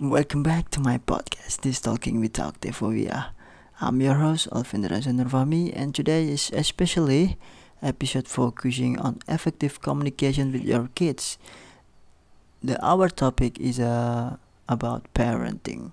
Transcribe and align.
Welcome 0.00 0.42
back 0.42 0.70
to 0.70 0.80
my 0.80 0.96
podcast, 0.96 1.60
This 1.60 1.78
Talking 1.78 2.20
with 2.20 2.40
Octavia. 2.40 3.34
I'm 3.82 4.00
your 4.00 4.14
host, 4.14 4.48
Alvin 4.50 4.80
Raza 4.84 5.12
and 5.76 5.94
today 5.94 6.26
is 6.26 6.50
especially 6.54 7.36
episode 7.82 8.26
focusing 8.26 8.98
on 8.98 9.18
effective 9.28 9.82
communication 9.82 10.52
with 10.52 10.64
your 10.64 10.88
kids. 10.94 11.36
The 12.64 12.80
our 12.80 13.10
topic 13.10 13.60
is 13.60 13.78
uh, 13.78 14.38
about 14.70 15.12
parenting, 15.12 15.92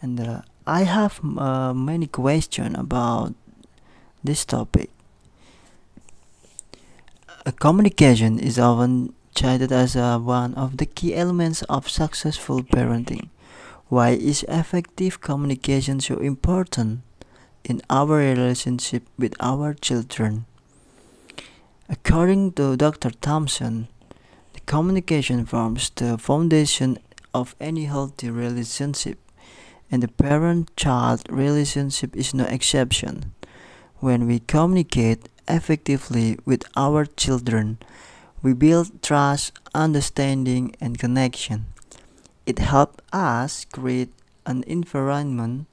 and 0.00 0.20
uh, 0.20 0.42
I 0.64 0.84
have 0.84 1.18
uh, 1.36 1.74
many 1.74 2.06
questions 2.06 2.78
about 2.78 3.34
this 4.22 4.44
topic. 4.44 4.88
Communication 7.58 8.38
is 8.38 8.56
often 8.56 9.14
cited 9.34 9.72
as 9.72 9.96
uh, 9.96 10.18
one 10.18 10.54
of 10.54 10.76
the 10.76 10.86
key 10.86 11.14
elements 11.14 11.62
of 11.62 11.88
successful 11.88 12.62
parenting. 12.62 13.28
Why 13.88 14.10
is 14.10 14.44
effective 14.48 15.20
communication 15.20 16.00
so 16.00 16.18
important 16.18 17.00
in 17.64 17.82
our 17.90 18.16
relationship 18.18 19.02
with 19.18 19.34
our 19.40 19.74
children? 19.74 20.46
According 21.88 22.52
to 22.52 22.76
Dr. 22.76 23.10
Thompson, 23.10 23.88
the 24.52 24.60
communication 24.60 25.44
forms 25.44 25.90
the 25.90 26.18
foundation 26.18 26.98
of 27.34 27.56
any 27.60 27.86
healthy 27.86 28.30
relationship, 28.30 29.18
and 29.90 30.02
the 30.02 30.08
parent 30.08 30.76
child 30.76 31.26
relationship 31.28 32.14
is 32.14 32.32
no 32.32 32.44
exception. 32.44 33.34
When 33.98 34.26
we 34.26 34.38
communicate 34.38 35.28
effectively 35.48 36.38
with 36.44 36.62
our 36.76 37.04
children, 37.04 37.78
we 38.42 38.54
build 38.54 39.02
trust, 39.02 39.52
understanding, 39.74 40.74
and 40.80 40.98
connection. 40.98 41.66
It 42.46 42.58
helps 42.58 43.02
us 43.12 43.64
create 43.66 44.12
an 44.46 44.64
environment 44.66 45.66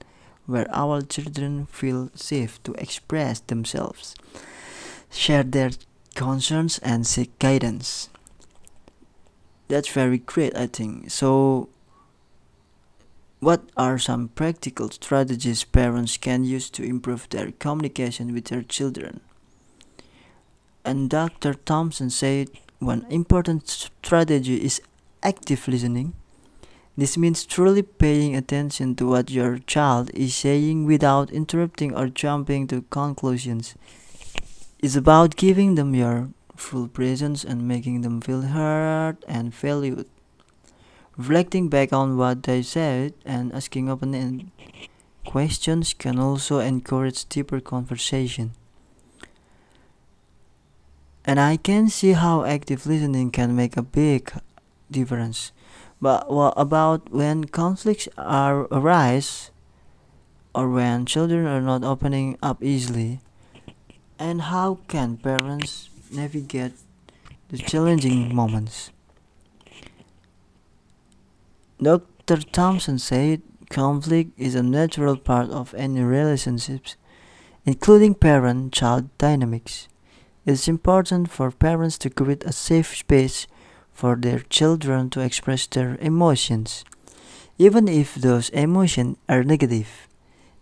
where 0.46 0.68
our 0.72 1.02
children 1.02 1.66
feel 1.68 2.10
safe 2.16 2.62
to 2.64 2.74
express 2.74 3.40
themselves, 3.40 4.16
share 5.10 5.44
their 5.44 5.72
concerns, 6.16 6.80
and 6.80 7.06
seek 7.06 7.38
guidance. 7.40 8.10
That's 9.68 9.90
very 9.90 10.18
great, 10.20 10.56
I 10.56 10.68
think. 10.68 11.12
So, 11.12 11.70
what 13.40 13.62
are 13.76 14.00
some 14.00 14.30
practical 14.30 14.90
strategies 14.90 15.64
parents 15.64 16.18
can 16.18 16.44
use 16.44 16.70
to 16.72 16.84
improve 16.84 17.30
their 17.30 17.52
communication 17.52 18.34
with 18.34 18.46
their 18.46 18.64
children? 18.64 19.22
And 20.88 21.10
Dr. 21.10 21.54
Thompson 21.54 22.10
said 22.10 22.50
one 22.80 23.06
important 23.10 23.68
strategy 23.68 24.56
is 24.64 24.82
active 25.22 25.68
listening. 25.68 26.14
This 26.96 27.18
means 27.18 27.46
truly 27.46 27.82
paying 27.82 28.38
attention 28.38 28.96
to 28.96 29.06
what 29.06 29.30
your 29.30 29.60
child 29.68 30.10
is 30.14 30.34
saying 30.34 30.86
without 30.86 31.30
interrupting 31.30 31.94
or 31.94 32.08
jumping 32.08 32.68
to 32.68 32.84
conclusions. 32.84 33.76
It's 34.80 34.96
about 34.96 35.36
giving 35.36 35.76
them 35.76 35.94
your 35.94 36.30
full 36.56 36.88
presence 36.88 37.44
and 37.44 37.68
making 37.68 38.00
them 38.00 38.22
feel 38.22 38.44
heard 38.44 39.18
and 39.28 39.54
valued. 39.54 40.08
Reflecting 41.18 41.68
back 41.68 41.92
on 41.92 42.16
what 42.16 42.44
they 42.44 42.62
said 42.62 43.14
and 43.26 43.52
asking 43.52 43.90
open-ended 43.90 44.52
questions 45.26 45.94
can 45.94 46.18
also 46.18 46.60
encourage 46.60 47.26
deeper 47.26 47.60
conversation. 47.60 48.54
And 51.28 51.42
I 51.42 51.58
can 51.58 51.90
see 51.90 52.14
how 52.14 52.46
active 52.46 52.88
listening 52.88 53.32
can 53.32 53.54
make 53.54 53.76
a 53.76 53.82
big 53.82 54.32
difference. 54.90 55.52
But 56.00 56.32
what 56.32 56.54
about 56.56 57.12
when 57.12 57.52
conflicts 57.52 58.08
are 58.18 58.62
arise 58.72 59.52
or 60.56 60.70
when 60.70 61.06
children 61.06 61.46
are 61.46 61.60
not 61.60 61.84
opening 61.84 62.38
up 62.42 62.64
easily? 62.64 63.20
And 64.18 64.44
how 64.44 64.80
can 64.88 65.18
parents 65.18 65.90
navigate 66.10 66.74
the 67.50 67.58
challenging 67.58 68.34
moments? 68.34 68.92
Dr. 71.82 72.38
Thompson 72.38 73.00
said 73.00 73.42
conflict 73.70 74.32
is 74.38 74.56
a 74.56 74.64
natural 74.64 75.18
part 75.18 75.50
of 75.50 75.76
any 75.76 76.00
relationships, 76.00 76.96
including 77.66 78.16
parent 78.16 78.72
child 78.72 79.10
dynamics. 79.18 79.90
It 80.48 80.54
is 80.54 80.70
important 80.70 81.30
for 81.30 81.52
parents 81.52 81.98
to 81.98 82.10
create 82.10 82.46
a 82.46 82.54
safe 82.54 82.96
space 82.96 83.48
for 83.92 84.16
their 84.16 84.40
children 84.40 85.10
to 85.10 85.20
express 85.20 85.68
their 85.68 85.98
emotions, 86.00 86.86
even 87.58 87.90
if 87.90 88.16
those 88.16 88.48
emotions 88.52 89.18
are 89.28 89.44
negative. 89.44 90.08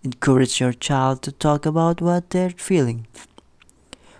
Encourage 0.02 0.60
your 0.60 0.74
child 0.74 1.22
to 1.22 1.32
talk 1.32 1.68
about 1.68 2.02
what 2.02 2.32
they're 2.32 2.50
feeling. 2.50 3.06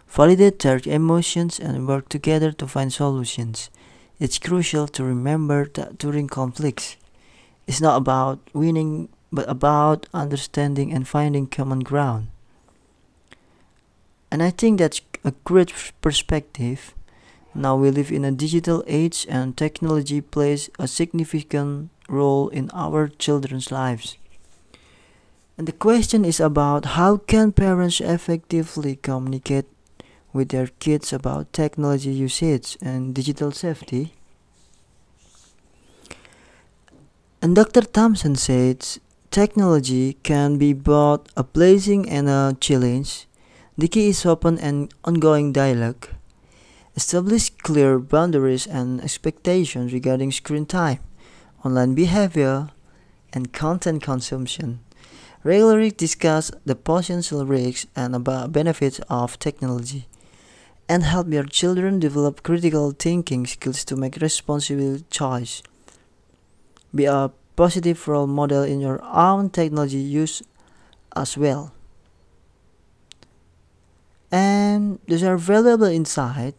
Validate 0.08 0.60
their 0.60 0.82
emotions 0.86 1.60
and 1.60 1.88
work 1.88 2.10
together 2.10 2.52
to 2.52 2.68
find 2.68 2.94
solutions. 2.94 3.72
It's 4.20 4.38
crucial 4.38 4.88
to 4.90 5.04
remember 5.04 5.66
that 5.74 5.98
during 5.98 6.28
conflicts, 6.28 6.96
it's 7.66 7.82
not 7.82 7.98
about 7.98 8.38
winning 8.54 9.10
but 9.32 9.50
about 9.50 10.06
understanding 10.14 10.94
and 10.94 11.08
finding 11.08 11.48
common 11.48 11.80
ground. 11.80 12.28
And 14.32 14.44
I 14.44 14.50
think 14.50 14.80
that's 14.80 15.02
a 15.24 15.34
great 15.44 15.74
perspective. 16.02 16.94
Now 17.54 17.76
we 17.78 17.90
live 17.90 18.12
in 18.12 18.26
a 18.26 18.32
digital 18.32 18.84
age 18.86 19.26
and 19.30 19.56
technology 19.56 20.20
plays 20.20 20.70
a 20.78 20.88
significant 20.88 21.90
role 22.10 22.50
in 22.50 22.70
our 22.74 23.08
children's 23.08 23.72
lives. 23.72 24.18
And 25.58 25.68
the 25.68 25.72
question 25.72 26.26
is 26.26 26.40
about 26.40 27.00
how 27.00 27.18
can 27.18 27.54
parents 27.54 28.02
effectively 28.02 28.98
communicate 28.98 29.66
with 30.34 30.50
their 30.50 30.68
kids 30.68 31.14
about 31.14 31.54
technology 31.54 32.12
usage 32.12 32.78
and 32.82 33.16
digital 33.16 33.52
safety? 33.52 34.14
And 37.42 37.56
Dr. 37.56 37.82
Thompson 37.82 38.36
says 38.36 39.00
technology 39.32 40.18
can 40.24 40.58
be 40.58 40.74
both 40.74 41.22
a 41.38 41.44
blessing 41.44 42.10
and 42.10 42.28
a 42.28 42.58
challenge 42.60 43.28
the 43.78 43.90
key 43.90 44.08
is 44.08 44.26
open 44.26 44.58
and 44.60 44.94
ongoing 45.04 45.52
dialogue. 45.52 46.08
Establish 46.96 47.50
clear 47.50 48.00
boundaries 48.00 48.66
and 48.66 49.02
expectations 49.02 49.92
regarding 49.92 50.32
screen 50.32 50.66
time, 50.66 51.00
online 51.66 51.94
behavior, 51.94 52.70
and 53.34 53.52
content 53.52 54.02
consumption. 54.02 54.80
Regularly 55.44 55.92
discuss 55.92 56.52
the 56.64 56.76
potential 56.76 57.46
risks 57.46 57.86
and 57.98 58.24
benefits 58.54 59.00
of 59.10 59.38
technology, 59.40 60.08
and 60.88 61.04
help 61.04 61.28
your 61.28 61.44
children 61.44 62.00
develop 62.00 62.44
critical 62.44 62.92
thinking 62.92 63.46
skills 63.46 63.84
to 63.86 63.98
make 63.98 64.16
responsible 64.22 65.00
choice. 65.10 65.62
Be 66.94 67.06
a 67.06 67.30
positive 67.58 68.08
role 68.08 68.28
model 68.28 68.64
in 68.64 68.80
your 68.80 69.04
own 69.04 69.50
technology 69.50 69.98
use 69.98 70.42
as 71.14 71.38
well 71.38 71.74
and 74.32 75.00
these 75.08 75.24
are 75.24 75.38
valuable 75.38 75.86
insight 75.86 76.56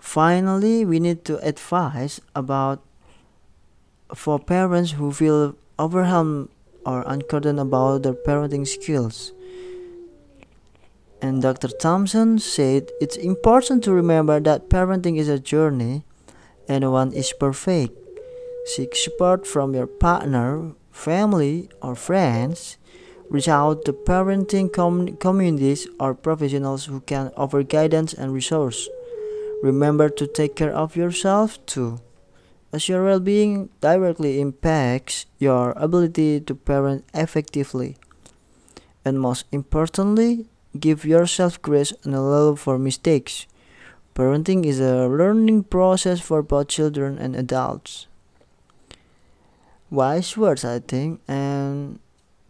finally 0.00 0.84
we 0.84 0.98
need 0.98 1.24
to 1.24 1.38
advise 1.46 2.20
about 2.34 2.82
for 4.14 4.38
parents 4.38 4.92
who 4.92 5.12
feel 5.12 5.54
overwhelmed 5.78 6.48
or 6.84 7.04
uncertain 7.06 7.58
about 7.58 8.02
their 8.02 8.14
parenting 8.14 8.66
skills 8.66 9.32
and 11.22 11.40
Dr. 11.40 11.68
Thompson 11.68 12.40
said 12.40 12.90
it's 13.00 13.16
important 13.16 13.84
to 13.84 13.92
remember 13.92 14.40
that 14.40 14.68
parenting 14.68 15.18
is 15.18 15.28
a 15.28 15.38
journey 15.38 16.02
and 16.68 16.82
no 16.82 16.90
one 16.90 17.12
is 17.12 17.32
perfect. 17.38 17.96
Seek 18.66 18.96
support 18.96 19.46
from 19.46 19.72
your 19.72 19.86
partner, 19.86 20.72
family, 20.90 21.68
or 21.80 21.94
friends 21.94 22.76
Reach 23.32 23.48
out 23.48 23.86
to 23.86 23.94
parenting 23.94 24.70
com- 24.70 25.16
communities 25.16 25.88
or 25.98 26.12
professionals 26.12 26.84
who 26.84 27.00
can 27.00 27.32
offer 27.34 27.62
guidance 27.62 28.12
and 28.12 28.34
resource. 28.34 28.90
Remember 29.62 30.10
to 30.10 30.26
take 30.26 30.54
care 30.54 30.74
of 30.74 30.96
yourself 30.96 31.56
too, 31.64 32.00
as 32.74 32.90
your 32.90 33.02
well 33.06 33.20
being 33.20 33.70
directly 33.80 34.38
impacts 34.38 35.24
your 35.38 35.72
ability 35.78 36.40
to 36.40 36.54
parent 36.54 37.06
effectively. 37.14 37.96
And 39.02 39.18
most 39.18 39.46
importantly, 39.50 40.44
give 40.78 41.06
yourself 41.06 41.56
grace 41.62 41.94
and 42.04 42.14
allow 42.14 42.54
for 42.54 42.78
mistakes. 42.78 43.46
Parenting 44.14 44.66
is 44.66 44.78
a 44.78 45.08
learning 45.08 45.64
process 45.72 46.20
for 46.20 46.42
both 46.42 46.68
children 46.68 47.16
and 47.16 47.34
adults. 47.34 48.08
Wise 49.88 50.36
words, 50.36 50.66
I 50.66 50.80
think, 50.80 51.22
and 51.26 51.98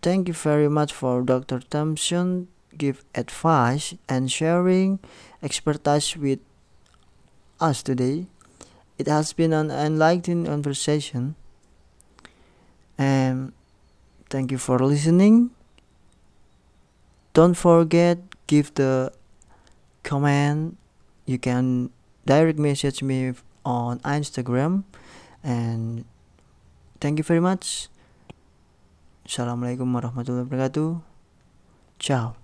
Thank 0.03 0.29
you 0.29 0.35
very 0.35 0.69
much 0.69 0.93
for 0.93 1.23
Dr. 1.23 1.61
Thompson 1.61 2.49
give 2.77 3.05
advice 3.15 3.95
and 4.09 4.31
sharing 4.31 4.99
expertise 5.43 6.17
with 6.17 6.41
us 7.61 7.83
today. 7.83 8.27
It 8.99 9.07
has 9.07 9.33
been 9.33 9.53
an 9.53 9.71
enlightening 9.71 10.47
conversation. 10.47 11.37
and 12.99 13.53
thank 14.31 14.51
you 14.51 14.59
for 14.59 14.79
listening 14.79 15.51
don't 17.35 17.55
forget 17.55 18.19
give 18.47 18.73
the 18.75 19.13
comment 20.03 20.77
you 21.27 21.39
can 21.39 21.91
direct 22.27 22.59
message 22.59 23.03
me 23.03 23.33
on 23.65 23.99
instagram 24.01 24.85
and 25.43 26.05
thank 27.01 27.19
you 27.19 27.25
very 27.25 27.41
much 27.41 27.89
assalamualaikum 29.23 29.87
warahmatullahi 29.87 30.47
wabarakatuh. 30.47 30.99
Ciao 32.03 32.42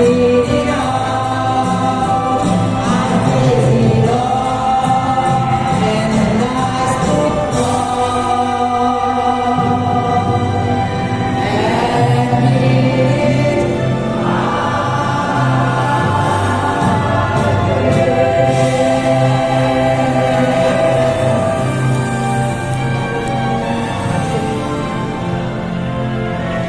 Amém. 0.00 0.59